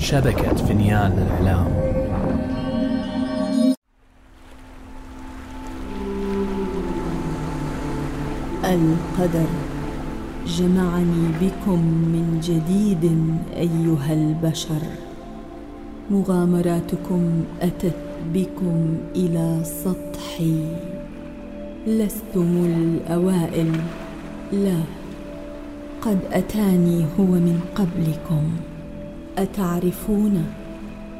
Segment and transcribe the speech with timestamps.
[0.00, 1.66] شبكة فنيان الإعلام
[8.64, 9.46] القدر.
[10.46, 13.04] جمعني بكم من جديد
[13.56, 14.82] أيها البشر.
[16.10, 17.96] مغامراتكم أتت
[18.34, 20.76] بكم إلى سطحي.
[21.86, 23.72] لستم الأوائل.
[24.52, 24.80] لا
[26.02, 28.69] قد أتاني هو من قبلكم.
[29.38, 30.44] أتعرفون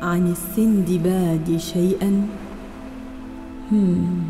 [0.02, 2.27] عن السندباد شيئا؟
[3.73, 4.23] هم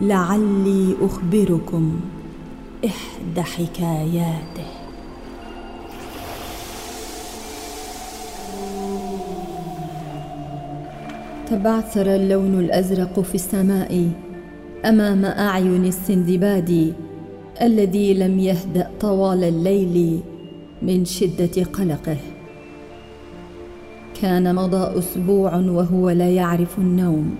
[0.00, 2.00] لعلي أخبركم
[2.84, 4.66] إحدى حكاياته.
[11.46, 14.10] تبعثر اللون الأزرق في السماء
[14.84, 16.94] أمام أعين السندباد
[17.62, 20.20] الذي لم يهدأ طوال الليل
[20.82, 22.16] من شدة قلقه.
[24.22, 27.36] كان مضى أسبوع وهو لا يعرف النوم.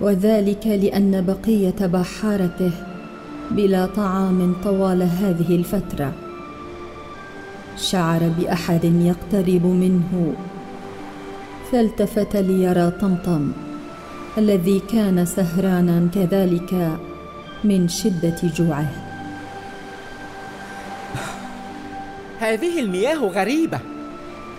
[0.00, 2.70] وذلك لأن بقية بحارته
[3.50, 6.12] بلا طعام طوال هذه الفترة.
[7.76, 10.32] شعر بأحد يقترب منه.
[11.72, 13.52] فالتفت ليرى طمطم
[14.38, 16.98] الذي كان سهرانا كذلك
[17.64, 18.90] من شدة جوعه.
[22.38, 23.89] هذه المياه غريبة.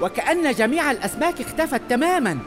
[0.02, 2.38] وكأن جميع الأسماك اختفت تماما.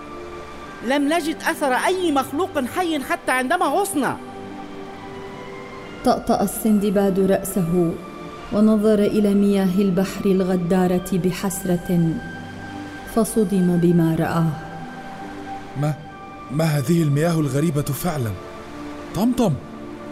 [0.86, 4.16] لم نجد أثر أي مخلوق حي حتى عندما غصنا.
[6.05, 7.94] طأطأ السندباد رأسه
[8.52, 12.14] ونظر إلى مياه البحر الغدارة بحسرة
[13.14, 14.46] فصدم بما رآه.
[15.80, 15.94] ما؟
[16.50, 18.30] ما هذه المياه الغريبة فعلا؟
[19.14, 19.52] طمطم!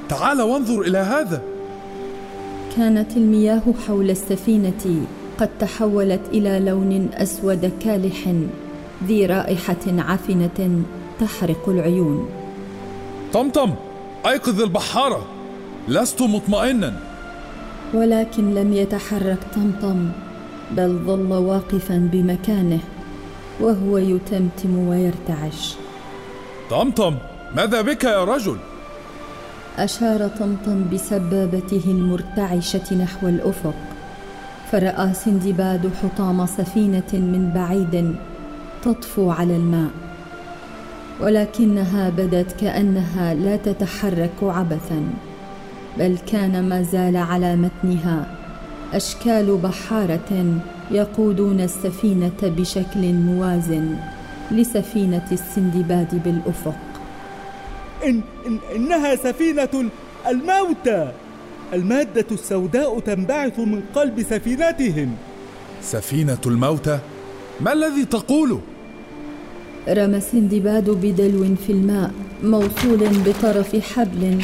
[0.08, 1.42] تعال وانظر إلى هذا!
[2.76, 5.04] كانت المياه حول السفينة
[5.42, 8.34] قد تحولت إلى لون أسود كالح
[9.06, 10.82] ذي رائحة عفنة
[11.20, 12.28] تحرق العيون.
[13.32, 13.74] طمطم
[14.26, 15.26] أيقظ البحارة
[15.88, 16.92] لست مطمئنا.
[17.94, 20.08] ولكن لم يتحرك طمطم
[20.70, 22.80] بل ظل واقفا بمكانه
[23.60, 25.74] وهو يتمتم ويرتعش.
[26.70, 27.14] طمطم
[27.56, 28.56] ماذا بك يا رجل؟
[29.78, 33.91] أشار طمطم بسبابته المرتعشة نحو الأفق.
[34.72, 38.16] فرأى سندباد حطام سفينة من بعيد
[38.82, 39.90] تطفو على الماء.
[41.20, 45.02] ولكنها بدت كأنها لا تتحرك عبثا
[45.98, 48.26] بل كان ما زال على متنها.
[48.94, 50.60] أشكال بحارة
[50.90, 53.96] يقودون السفينة بشكل موازن
[54.50, 56.82] لسفينة السندباد بالأفق.
[58.06, 59.90] إن إن إنها سفينة
[60.28, 61.12] الموتى.
[61.72, 65.14] المادة السوداء تنبعث من قلب سفينتهم
[65.82, 66.98] سفينة الموتى؟
[67.60, 68.60] ما الذي تقوله؟
[69.88, 72.10] رمى السندباد بدلو في الماء
[72.42, 74.42] موصول بطرف حبل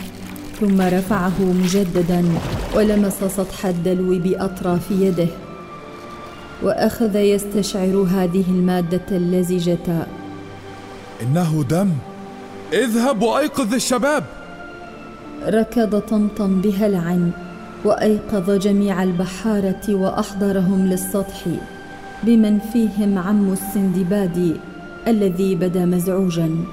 [0.61, 2.25] ثم رفعه مجددا
[2.75, 5.29] ولمس سطح الدلو بأطراف يده.
[6.63, 10.07] وأخذ يستشعر هذه المادة اللزجة.
[11.23, 11.91] إنه دم.
[12.73, 14.38] اذهب وأيقظ الشباب.
[15.47, 17.19] ركض طمطم بهلع
[17.85, 21.45] وأيقظ جميع البحارة وأحضرهم للسطح
[22.23, 24.61] بمن فيهم عم السندباد
[25.07, 26.65] الذي بدا مزعوجا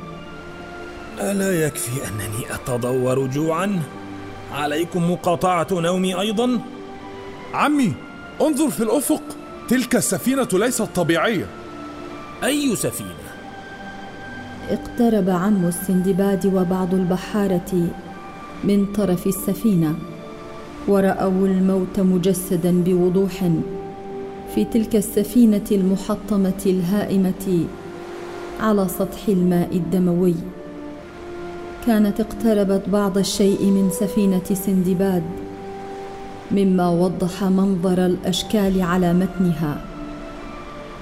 [1.22, 3.82] ألا يكفي أنني أتضور جوعا؟
[4.54, 6.60] عليكم مقاطعة نومي أيضا؟
[7.54, 7.94] عمي
[8.42, 9.24] انظر في الأفق
[9.70, 11.46] تلك السفينة ليست طبيعية
[12.44, 13.26] أي سفينة؟
[14.70, 17.90] اقترب عم السندباد وبعض البحارة
[18.68, 19.96] من طرف السفينة
[20.88, 23.50] ورأوا الموت مجسدا بوضوح
[24.56, 27.66] في تلك السفينة المحطمة الهائمة
[28.60, 30.36] على سطح الماء الدموي.
[31.86, 35.24] كانت اقتربت بعض الشيء من سفينة سندباد
[36.52, 39.78] مما وضح منظر الأشكال على متنها.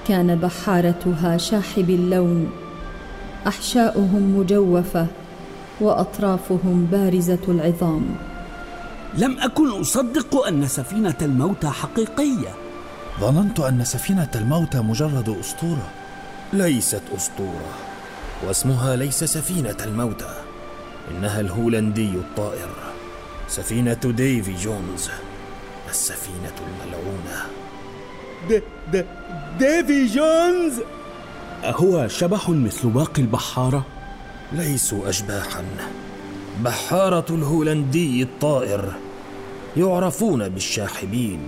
[0.08, 2.50] كان بحارتها شاحب اللون
[3.46, 5.06] أحشاؤهم مجوفة
[5.80, 8.16] وأطرافهم بارزة العظام.
[9.14, 12.54] لم أكن أصدق أن سفينة الموتى حقيقية.
[13.20, 15.88] ظننت أن سفينة الموتى مجرد أسطورة.
[16.52, 17.70] ليست أسطورة
[18.46, 20.34] واسمها ليس سفينة الموتى
[21.10, 22.70] إنها الهولندي الطائر.
[23.48, 25.10] سفينة ديفي جونز
[25.90, 27.38] السفينة الملعونة.
[28.50, 28.62] د
[28.92, 29.06] د
[29.58, 30.80] ديفي جونز؟
[31.64, 33.86] أهو شبح مثل باقي البحارة؟
[34.54, 35.64] ليسوا أشباحا.
[36.60, 38.92] بحارة الهولندي الطائر
[39.76, 41.40] يعرفون بالشاحبين.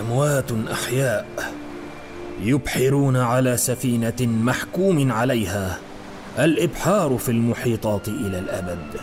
[0.00, 1.54] أموات أحياء
[2.42, 5.78] يبحرون على سفينة محكوم عليها.
[6.38, 9.00] الإبحار في المحيطات إلى الأبد.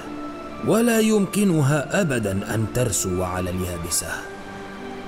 [0.68, 4.12] ولا يمكنها أبدا أن ترسو على اليابسة.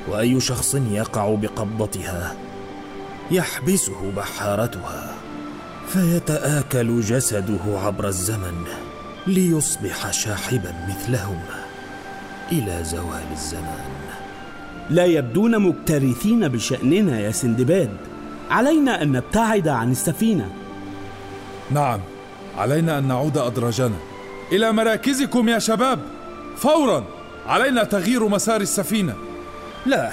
[0.10, 2.36] وأي شخص يقع بقبضتها
[3.32, 5.21] يحبسه بحارتها.
[5.94, 8.64] فيتآكل جسده عبر الزمن
[9.28, 11.40] ليصبح شاحبا مثلهم
[12.52, 13.92] إلى زوال الزمان.
[14.90, 17.90] لا يبدون مكترثين بشأننا يا سندباد.
[18.50, 20.50] علينا أن نبتعد عن السفينة.
[21.72, 22.00] نعم
[22.58, 23.98] علينا أن نعود أدراجنا
[24.52, 26.00] إلى مراكزكم يا شباب.
[26.58, 27.04] فورا
[27.48, 29.16] علينا تغيير مسار السفينة.
[29.86, 30.12] لا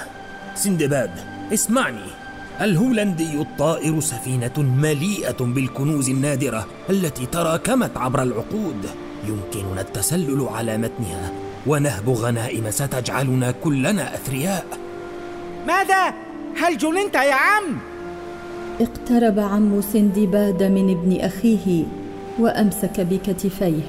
[0.55, 1.11] سندباد
[1.53, 2.18] اسمعني.
[2.61, 8.87] الهولندي الطائر سفينة مليئة بالكنوز النادرة التي تراكمت عبر العقود
[9.29, 11.33] يمكننا التسلل على متنها
[11.67, 14.67] ونهب غنائم ستجعلنا كلنا أثرياء
[15.67, 16.15] ماذا؟
[16.63, 17.79] هل جننت يا عم؟
[18.81, 21.85] اقترب عم سندباد من ابن أخيه
[22.39, 23.83] وأمسك بكتفيه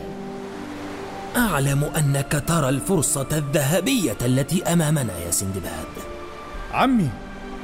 [1.38, 5.88] أعلم أنك ترى الفرصة الذهبية التي أمامنا يا سندباد
[6.74, 7.10] عمي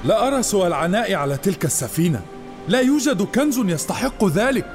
[0.06, 2.22] لا أرى سوى العناء على تلك السفينة.
[2.68, 4.66] لا يوجد كنز يستحق ذلك.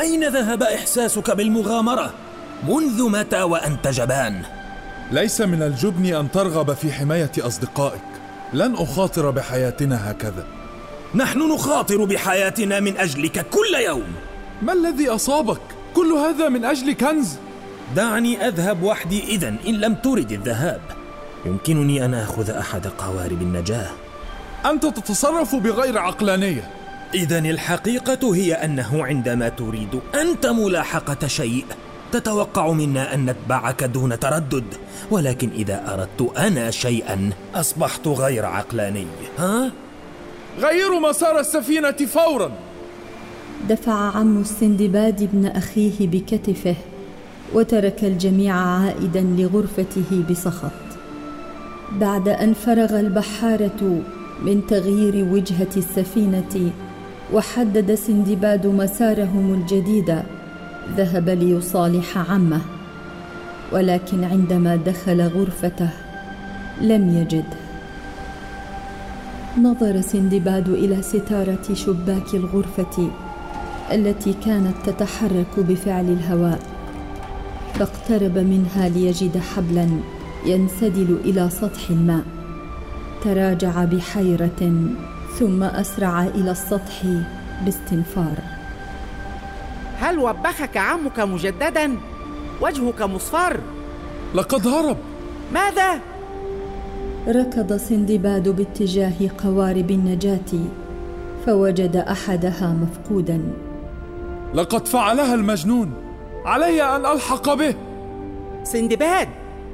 [0.00, 2.14] أين ذهب إحساسك بالمغامرة؟
[2.68, 4.42] منذ متى وأنت جبان؟
[5.10, 8.02] ليس من الجبن أن ترغب في حماية أصدقائك.
[8.52, 10.46] لن أخاطر بحياتنا هكذا.
[11.14, 14.12] نحن نخاطر بحياتنا من أجلك كل يوم.
[14.62, 15.60] ما الذي أصابك؟
[15.94, 17.36] كل هذا من أجل كنز.
[17.96, 20.80] دعني أذهب وحدي إذا إن لم ترد الذهاب.
[21.46, 23.90] يمكنني أن آخذ أحد قوارب النجاة.
[24.70, 26.70] أنت تتصرف بغير عقلانية.
[27.14, 31.64] إذا الحقيقة هي أنه عندما تريد أنت ملاحقة شيء
[32.12, 34.64] تتوقع منا أن نتبعك دون تردد.
[35.10, 39.06] ولكن إذا أردت أنا شيئا أصبحت غير عقلاني.
[39.38, 39.72] ها؟
[40.60, 42.52] غيروا مسار السفينة فورا.
[43.68, 46.76] دفع عم السندباد ابن أخيه بكتفه
[47.54, 50.72] وترك الجميع عائدا لغرفته بسخط.
[51.92, 54.02] بعد أن فرغ البحارة
[54.44, 56.70] من تغيير وجهة السفينة
[57.32, 60.22] وحدد سندباد مسارهم الجديد
[60.96, 62.60] ذهب ليصالح عمه.
[63.72, 65.88] ولكن عندما دخل غرفته
[66.80, 67.56] لم يجده
[69.62, 73.10] نظر سندباد إلى ستارة شباك الغرفة
[73.92, 76.58] التي كانت تتحرك بفعل الهواء.
[77.74, 79.88] فاقترب منها ليجد حبلا
[80.46, 82.41] ينسدل إلى سطح الماء.
[83.24, 84.72] تراجع بحيرة
[85.38, 87.02] ثم أسرع إلى السطح
[87.64, 88.36] باستنفار.
[89.98, 91.96] هل وبخك عمك مجددا؟
[92.60, 93.60] وجهك مصفر.
[94.34, 94.96] لقد هرب.
[95.52, 96.00] ماذا؟
[97.28, 100.50] ركض سندباد باتجاه قوارب النجاة
[101.46, 103.42] فوجد أحدها مفقودا.
[104.54, 105.94] لقد فعلها المجنون.
[106.44, 107.74] علي أن ألحق به.
[108.64, 109.28] سندباد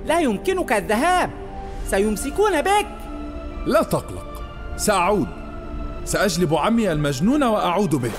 [0.07, 1.31] لا يمكنك الذهاب.
[1.87, 2.98] سيمسكون بك.
[3.67, 4.43] لا تقلق.
[4.77, 5.27] سأعود.
[6.05, 8.11] سأجلب عمي المجنون وأعود به.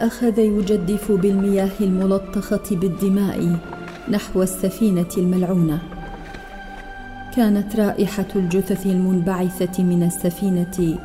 [0.00, 3.56] أخذ يجدف بالمياه الملطخة بالدماء
[4.08, 5.78] نحو السفينة الملعونة.
[7.36, 10.98] كانت رائحة الجثث المنبعثة من السفينة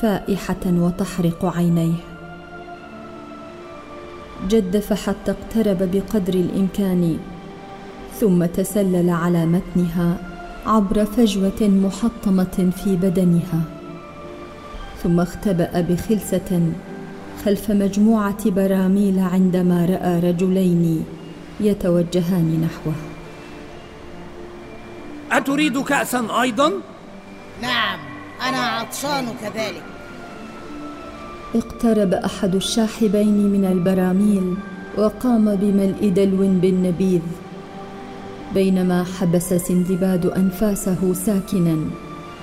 [0.00, 1.94] فائحة وتحرق عينيه.
[4.48, 7.18] جدف حتى اقترب بقدر الإمكان
[8.20, 10.31] ثم تسلل على متنها
[10.66, 13.62] عبر فجوة محطمة في بدنها
[15.02, 16.72] ثم اختبأ بخلسة
[17.44, 21.04] خلف مجموعة براميل عندما رأى رجلين
[21.60, 22.94] يتوجهان نحوه.
[25.32, 26.72] أتريد كأسا أيضا؟
[27.62, 27.98] نعم
[28.48, 29.82] أنا عطشان كذلك.
[31.54, 34.54] اقترب أحد الشاحبين من البراميل
[34.98, 37.20] وقام بملء دلو بالنبيذ.
[38.54, 41.78] بينما حبس سندباد أنفاسه ساكنا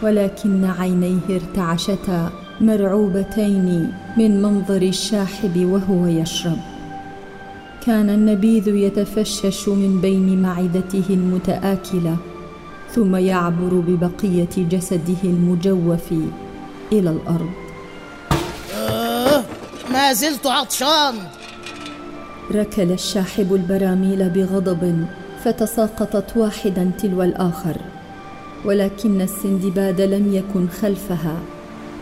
[0.02, 6.58] ولكن عينيه ارتعشتا مرعوبتين من منظر الشاحب وهو يشرب.
[7.86, 12.18] كان النبيذ يتفشش من بين معدته المتآكلة
[12.96, 16.12] ثم يعبر ببقية جسده المجوف
[16.92, 17.50] إلى الأرض.
[18.78, 19.44] آه
[19.92, 21.16] ما زلت عطشان.
[22.52, 25.06] ركل الشاحب البراميل بغضب
[25.44, 27.78] فتساقطت واحدا تلو الآخر
[28.66, 31.38] ولكن السندباد لم يكن خلفها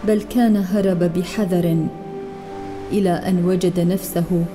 [0.07, 1.87] بل كان هرب بحذر
[2.91, 4.45] إلى أن وجد نفسه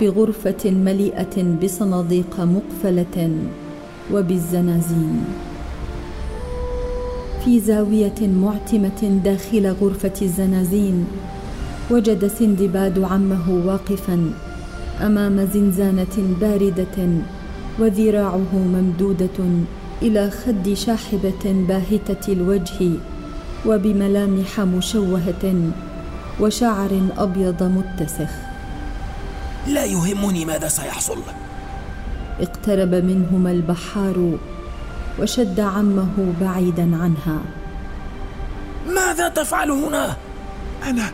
[0.00, 3.30] بغرفة مليئة بصناديق مقفلة
[4.12, 5.24] وبالزنازين.
[7.44, 11.06] في زاوية معتمة داخل غرفة الزنازين
[11.90, 14.32] وجد سندباد عمه واقفا
[15.00, 16.96] أمام زنزانة باردة
[17.78, 19.38] وذراعه ممدودة
[20.02, 22.90] إلى خد شاحبة باهتة الوجه
[23.66, 25.72] وبملامح مشوهة
[26.40, 28.30] وشعر أبيض متسخ
[29.66, 31.18] لا يهمني ماذا سيحصل
[32.40, 34.38] اقترب منهما البحار
[35.20, 37.38] وشد عمه بعيدا عنها
[38.94, 40.16] ماذا تفعل هنا
[40.86, 41.10] أنا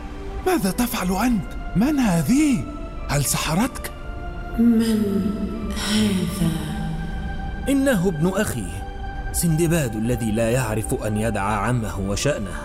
[0.47, 2.63] ماذا تفعل أنت؟ من هذه؟
[3.09, 3.78] هل سحرتك؟
[4.59, 5.21] من
[5.89, 6.49] هذا؟
[7.69, 8.65] إنه ابن أخي
[9.31, 12.57] سندباد الذي لا يعرف أن يدع عمه وشأنه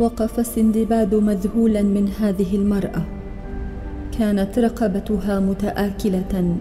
[0.00, 3.02] وقف سندباد مذهولا من هذه المرأة
[4.18, 6.56] كانت رقبتها متآكلة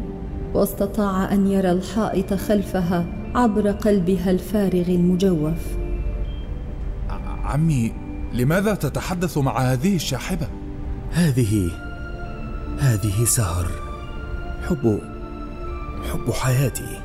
[0.54, 5.80] واستطاع أن يرى الحائط خلفها عبر قلبها الفارغ المجوف
[7.44, 7.94] عمي
[8.34, 10.48] لماذا تتحدث مع هذه الشاحبة؟
[11.12, 11.72] هذه
[12.80, 13.89] هذه سهر
[14.70, 15.00] حب
[16.12, 17.02] حب حياتي.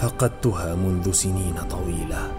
[0.00, 2.32] فقدتها منذ سنين طويلة.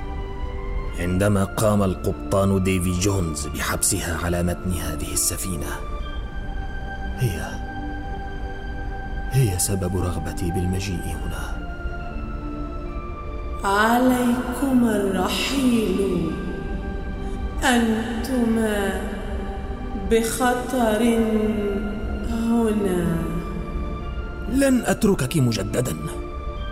[0.99, 5.71] عندما قام القبطان ديفي جونز بحبسها على متن هذه السفينة.
[7.17, 7.41] هي
[9.31, 11.57] هي سبب رغبتي بالمجيء هنا.
[13.63, 16.31] عليكما الرحيل.
[17.63, 19.01] أنتما
[20.11, 21.03] بخطر
[22.29, 23.26] هنا.
[24.49, 25.95] لن أتركك مجددا.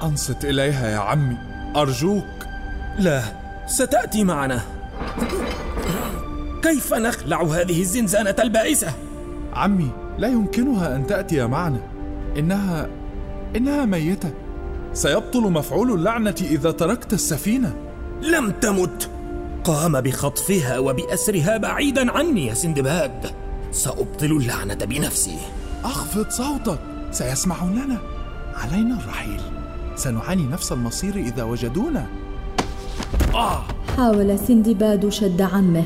[0.04, 1.38] أنصت إليها يا عمي.
[1.76, 2.26] أرجوك.
[3.00, 3.22] لا
[3.68, 4.62] ستأتي معنا.
[6.62, 8.94] كيف نخلع هذه الزنزانة البائسة؟
[9.54, 11.80] عمي لا يمكنها أن تأتي معنا.
[12.38, 12.90] إنها
[13.56, 14.34] إنها ميتة.
[14.94, 17.76] سيبطل مفعول اللعنة إذا تركت السفينة.
[18.22, 19.10] لم تمت.
[19.64, 23.32] قام بخطفها وبأسرها بعيدا عني يا سندباد.
[23.72, 25.38] سأبطل اللعنة بنفسي.
[25.84, 26.80] أخفض صوتك.
[27.16, 27.98] سيسمعوننا
[28.56, 29.42] علينا الرحيل.
[29.96, 32.06] سنعاني نفس المصير إذا وجدونا.
[33.34, 33.62] آه.
[33.98, 35.84] حاول سندباد شد عمه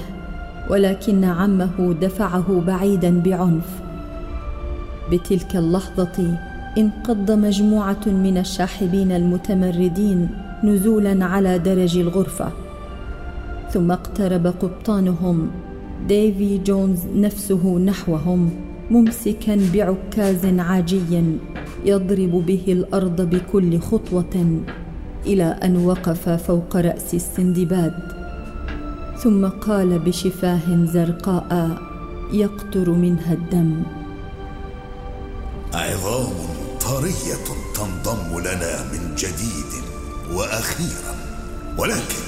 [0.70, 3.82] ولكن عمه دفعه بعيدا بعنف.
[5.12, 6.38] بتلك اللحظة
[6.78, 10.30] انقض مجموعة من الشاحبين المتمردين
[10.64, 12.52] نزولا على درج الغرفة.
[13.72, 15.52] ثم اقترب قبطانهم.
[16.08, 18.52] ديفي جونز نفسه نحوهم.
[18.92, 21.24] ممسكا بعكاز عاجي
[21.86, 24.62] يضرب به الأرض بكل خطوة
[25.26, 27.94] إلى أن وقف فوق رأس السندباد.
[29.24, 31.78] ثم قال بشفاه زرقاء
[32.34, 33.84] يقطر منها الدم.
[35.74, 36.34] عظام
[36.82, 39.72] طرية تنضم لنا من جديد
[40.34, 41.16] وأخيرا
[41.78, 42.24] ولكن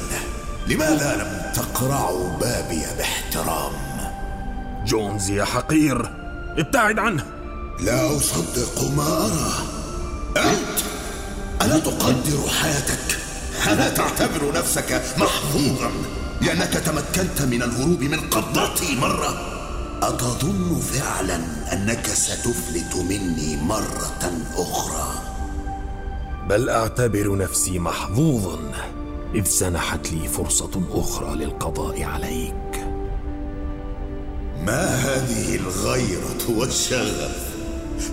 [0.70, 3.72] لماذا لم تقرعوا بابي باحترام؟
[4.86, 6.20] جونز يا حقير
[6.58, 7.25] ابتعد عنه
[7.79, 9.53] لا أصدق ما أرى.
[10.38, 10.79] أنت
[11.62, 13.17] ألا تقدر حياتك؟
[13.67, 15.91] ألا تعتبر نفسك محظوظا؟
[16.41, 19.48] لأنك تمكنت من الهروب من قبضتي مرة.
[20.03, 21.36] أتظن فعلا
[21.74, 25.13] أنك ستفلت مني مرة أخرى.
[26.50, 28.60] بل أعتبر نفسي محظوظا
[29.36, 32.70] إذ سنحت لي فرصة أخرى للقضاء عليك.
[34.65, 37.51] ما هذه الغيرة والشغف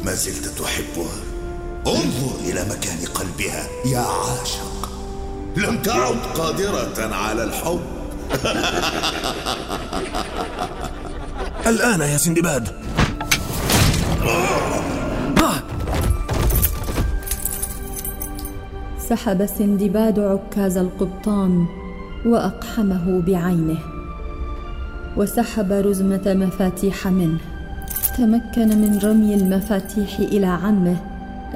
[0.04, 1.18] ما زلت تحبها؟
[1.86, 4.90] انظر إلى مكان قلبها يا عاشق.
[5.56, 7.80] لم تعد قادرة على الحب.
[11.70, 12.68] الآن يا سندباد.
[19.08, 21.66] سحب سندباد عكاز القبطان
[22.26, 23.97] وأقحمه بعينه.
[25.16, 27.38] وسحب رزمة مفاتيح منه.
[28.18, 30.96] تمكن من رمي المفاتيح إلى عمه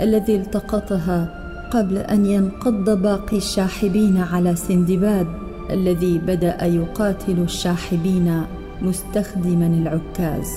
[0.01, 5.27] الذي التقطها قبل أن ينقض باقي الشاحبين على سندباد
[5.71, 8.43] الذي بدأ يقاتل الشاحبين
[8.83, 10.49] مستخدما العكاز.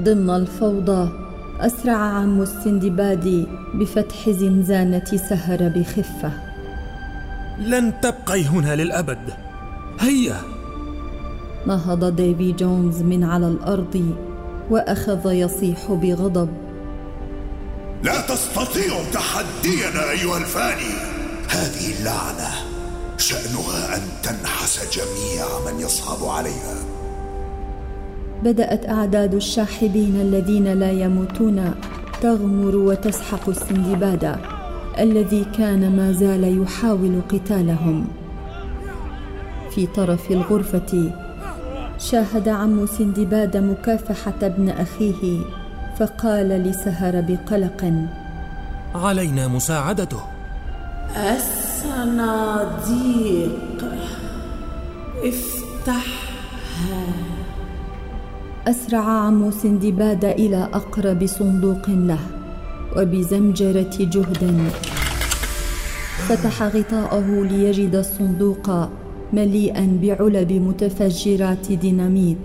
[0.00, 1.08] ضمن الفوضى
[1.60, 6.30] أسرع عم السندباد بفتح زنزانة سهر بخفة.
[7.58, 9.30] لن تبقي هنا للأبد.
[10.00, 10.53] هيا!
[11.66, 14.14] نهض ديفي جونز من على الأرض
[14.70, 16.48] وأخذ يصيح بغضب.
[18.04, 20.94] لا تستطيع تحدينا أيها الفاني.
[21.48, 22.50] هذه اللعنة
[23.18, 26.76] شأنها أن تنحس جميع من يصعب عليها.
[28.42, 31.74] بدأت أعداد الشاحبين الذين لا يموتون
[32.20, 34.36] تغمر وتسحق السندباد
[34.98, 38.06] الذي كان ما زال يحاول قتالهم.
[39.70, 41.23] في طرف الغرفة
[41.98, 45.40] شاهد عم سندباد مكافحة ابن أخيه
[45.98, 47.92] فقال لسهر بقلق.
[48.94, 50.20] علينا مساعدته.
[51.36, 53.50] الصناديق.
[55.24, 57.04] افتحها
[58.68, 62.18] أسرع عم سندباد إلى أقرب صندوق له
[62.96, 64.70] وبزمجرة جهد.
[66.28, 68.88] فتح غطاءه ليجد الصندوق.
[69.34, 72.38] مليئا بعلب متفجرات ديناميت.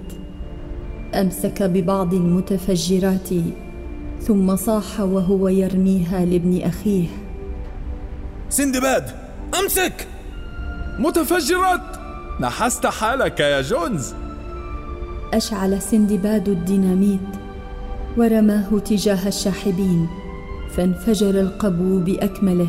[1.13, 3.29] أمسك ببعض المتفجرات
[4.21, 7.07] ثم صاح وهو يرميها لابن أخيه.
[8.49, 9.03] سندباد
[9.63, 10.07] أمسك!
[10.99, 11.81] متفجرات!
[12.39, 14.13] نحست حالك يا جونز!
[15.33, 17.29] أشعل سندباد الديناميت
[18.17, 20.07] ورماه تجاه الشاحبين
[20.75, 22.67] فانفجر القبو بأكمله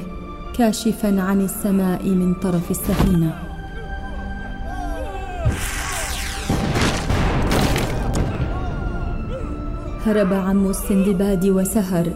[0.59, 3.50] كاشفا عن السماء من طرف السفينة.
[10.07, 12.07] هرب عم السندباد وسهر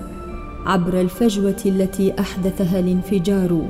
[0.66, 3.68] عبر الفجوة التي أحدثها الانفجار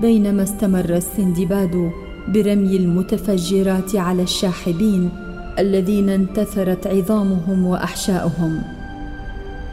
[0.00, 1.90] بينما استمر السندباد
[2.28, 5.10] برمي المتفجرات على الشاحبين
[5.58, 8.62] الذين انتثرت عظامهم وأحشاؤهم.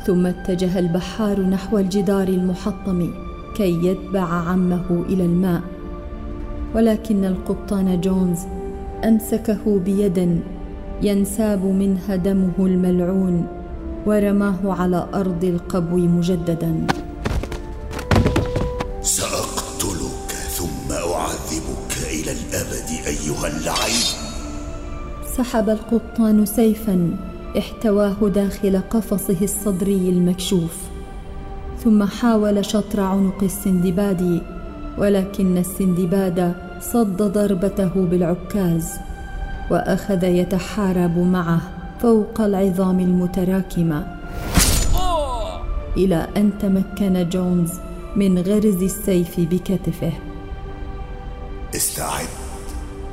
[0.05, 3.13] ثم اتجه البحار نحو الجدار المحطم
[3.55, 5.61] كي يتبع عمه إلى الماء.
[6.75, 8.39] ولكن القبطان جونز
[9.03, 10.41] أمسكه بيد
[11.01, 13.62] ينساب منها دمه الملعون
[14.05, 16.87] ورماه على أرض القبو مجددا.
[19.01, 24.05] سأقتلك ثم أعذبك إلى الأبد أيها اللعين.
[25.37, 27.17] سحب القبطان سيفا
[27.57, 30.77] احتواه داخل قفصه الصدري المكشوف.
[31.83, 34.41] ثم حاول شطر عنق السندباد
[34.97, 38.89] ولكن السندباد صد ضربته بالعكاز
[39.71, 41.72] وأخذ يتحارب معه.
[42.03, 44.17] فوق العظام المتراكمة.
[45.97, 47.71] إلى أن تمكن جونز
[48.15, 50.11] من غرز السيف بكتفه.
[51.75, 52.27] استعد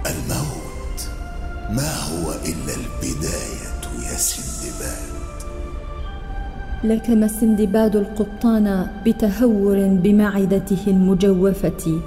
[0.07, 0.98] الموت.
[1.70, 3.70] ما هو إلا البداية
[4.03, 5.11] يا سندباد.
[6.85, 12.00] لكم السندباد القبطان بتهور بمعدته المجوفة.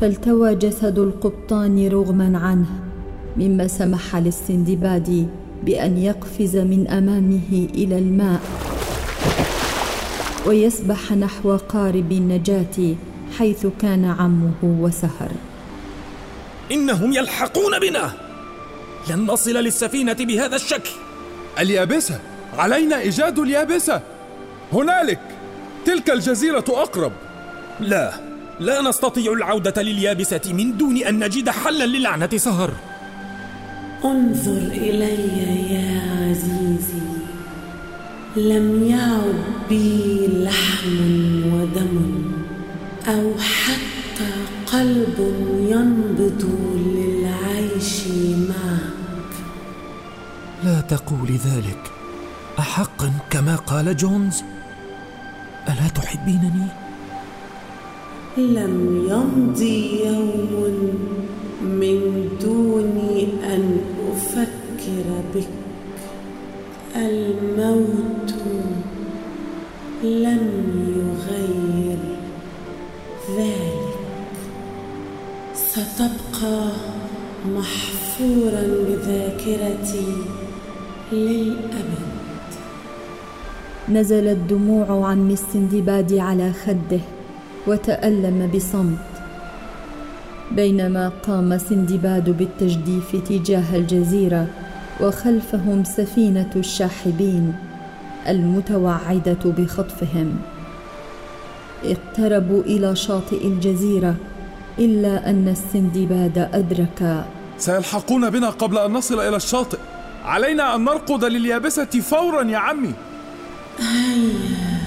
[0.00, 2.87] فالتوى جسد القبطان رغما عنه.
[3.36, 5.28] مما سمح للسندباد
[5.62, 8.40] بأن يقفز من أمامه إلى الماء
[10.46, 12.94] ويسبح نحو قارب النجاة
[13.38, 15.30] حيث كان عمه وسهر.
[16.72, 18.12] إنهم يلحقون بنا!
[19.10, 20.90] لن نصل للسفينة بهذا الشكل!
[21.58, 22.20] اليابسة!
[22.58, 24.02] علينا إيجاد اليابسة!
[24.72, 25.20] هنالك!
[25.86, 27.12] تلك الجزيرة أقرب!
[27.80, 28.12] لا!
[28.60, 32.70] لا نستطيع العودة لليابسة من دون أن نجد حلا للعنة سهر!
[34.04, 35.18] انظر إلي
[35.74, 37.08] يا عزيزي.
[38.36, 40.98] لم يعد بي لحم
[41.54, 42.22] ودم
[43.08, 44.30] أو حتى
[44.72, 45.16] قلب
[45.70, 46.44] ينبض
[46.76, 48.06] للعيش
[48.48, 49.34] معك.
[50.64, 51.90] لا تقولي ذلك.
[52.58, 54.42] احقا كما قال جونز؟
[55.68, 56.68] ألا تحبينني؟
[58.36, 60.98] لم يمضي يوم
[61.62, 62.96] من دون
[63.44, 63.78] أن
[64.12, 65.48] أفكر بك.
[66.96, 68.34] الموت
[70.04, 70.44] لم
[70.96, 71.98] يغير
[73.38, 73.94] ذلك.
[75.54, 76.70] ستبقى
[77.56, 80.12] محفورا بذاكرتي
[81.12, 82.08] للأبد.
[83.88, 87.00] نزلت دموع عم السندباد على خده
[87.66, 89.17] وتألم بصمت.
[90.52, 94.46] بينما قام سندباد بالتجديف تجاه الجزيرة
[95.00, 97.54] وخلفهم سفينة الشاحبين
[98.28, 100.36] المتوعدة بخطفهم.
[101.84, 104.14] اقتربوا إلى شاطئ الجزيرة
[104.78, 107.24] إلا أن السندباد أدرك.
[107.58, 109.78] سيلحقون بنا قبل أن نصل إلى الشاطئ.
[110.24, 112.92] علينا أن نركض لليابسة فورا يا عمي.
[113.78, 114.78] هيا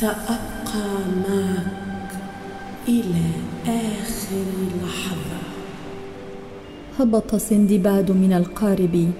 [0.00, 0.88] سأبقى
[1.28, 2.12] معك
[2.88, 3.47] إلى
[4.28, 4.44] آخر
[4.84, 5.38] لحظة.
[6.98, 9.10] هبط سندباد من القارب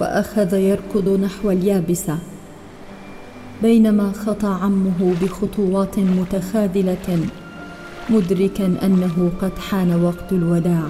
[0.00, 2.18] وأخذ يركض نحو اليابسه
[3.62, 7.26] بينما خطى عمه بخطوات متخاذلة
[8.10, 10.88] مدركا أنه قد حان وقت الوداع.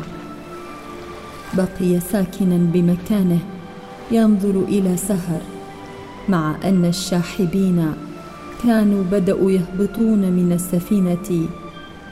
[1.54, 3.38] بقي ساكنا بمكانه
[4.10, 5.40] ينظر إلى سهر
[6.28, 7.92] مع أن الشاحبين
[8.64, 11.48] كانوا بدأوا يهبطون من السفينة.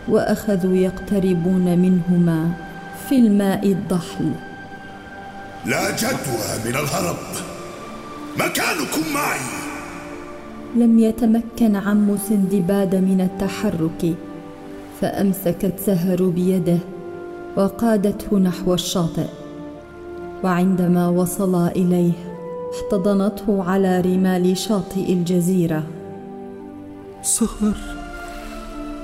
[0.09, 2.51] وأخذوا يقتربون منهما
[3.09, 4.31] في الماء الضحل.
[5.67, 7.17] لا جدوى من الهرب.
[8.37, 9.41] مكانكم معي.
[10.77, 14.15] لم يتمكن عم سندباد من التحرك
[15.01, 16.79] فأمسكت سهر بيده
[17.57, 19.27] وقادته نحو الشاطئ.
[20.45, 22.13] وعندما وصلا إليه
[22.75, 25.83] احتضنته على رمال شاطئ الجزيرة.
[27.23, 28.06] سهر.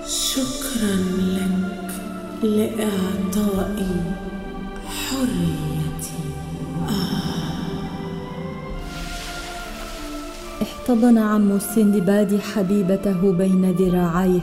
[0.07, 1.91] شكرا لك
[2.43, 3.97] لإعطائي
[4.87, 6.23] حريتي.
[10.63, 14.41] احتضن عم السندباد حبيبته بين ذراعيه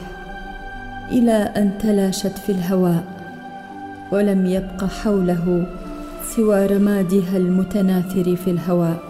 [1.12, 3.04] إلى أن تلاشت في الهواء
[4.12, 5.66] ولم يبق حوله
[6.36, 9.02] سوى رمادها المتناثر في الهواء.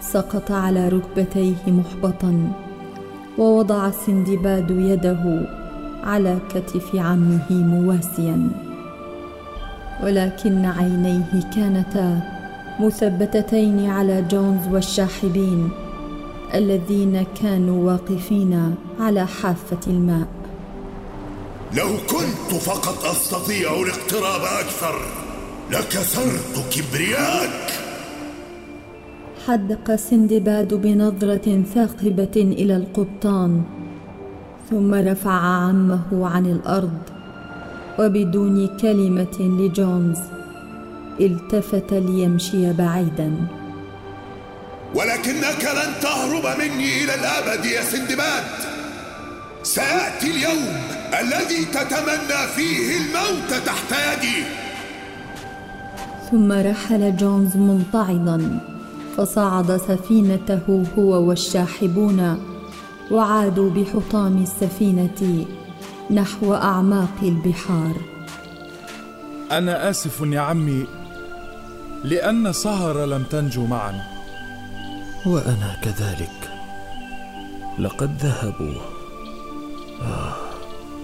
[0.00, 2.65] سقط على ركبتيه محبطا.
[3.38, 5.46] ووضع السندباد يده
[6.04, 8.48] على كتف عمه مواسيا.
[10.02, 12.20] ولكن عينيه كانتا
[12.80, 15.70] مثبتتين على جونز والشاحبين
[16.54, 20.26] الذين كانوا واقفين على حافة الماء.
[21.76, 24.94] لو كنت فقط أستطيع الاقتراب أكثر
[25.70, 27.85] لكسرت كبرياءك
[29.46, 33.62] حدق سندباد بنظرة ثاقبة إلى القبطان
[34.70, 36.98] ثم رفع عمه عن الأرض
[37.98, 40.18] وبدون كلمة لجونز
[41.20, 43.30] التفت ليمشي بعيدا.
[44.94, 48.44] ولكنك لن تهرب مني إلى الأبد يا سندباد.
[49.62, 50.76] سياتي اليوم
[51.20, 54.44] الذي تتمنى فيه الموت تحت يدي.
[56.30, 58.75] ثم رحل جونز منطعدا
[59.16, 62.38] فصعد سفينته هو والشاحبون
[63.10, 65.46] وعادوا بحطام السفينة
[66.10, 67.94] نحو أعماق البحار.
[69.50, 70.86] أنا آسف يا عمي
[72.04, 74.06] لأن سهر لم تنجو معنا
[75.26, 76.50] وأنا كذلك.
[77.78, 78.80] لقد ذهبوا.
[80.02, 80.34] آه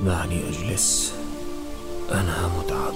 [0.07, 1.15] دعني أجلس.
[2.13, 2.95] أنا متعب.